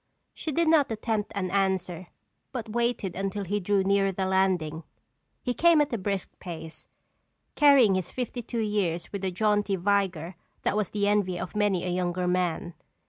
She 0.33 0.51
did 0.51 0.67
not 0.67 0.91
attempt 0.91 1.31
an 1.35 1.51
answer 1.51 2.07
but 2.51 2.69
waited 2.73 3.15
until 3.15 3.43
he 3.43 3.59
drew 3.59 3.83
nearer 3.83 4.11
the 4.11 4.25
landing. 4.25 4.81
He 5.43 5.53
came 5.53 5.79
at 5.79 5.93
a 5.93 5.99
brisk 5.99 6.29
pace, 6.39 6.87
carrying 7.53 7.93
his 7.93 8.09
fifty 8.09 8.41
two 8.41 8.61
years 8.61 9.11
with 9.13 9.23
a 9.23 9.29
jaunty 9.29 9.75
vigor 9.75 10.37
that 10.63 10.75
was 10.75 10.89
the 10.89 11.07
envy 11.07 11.39
of 11.39 11.55
many 11.55 11.83
a 11.85 11.89
younger 11.89 12.27
man. 12.27 12.73